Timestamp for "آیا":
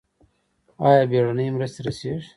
0.87-1.03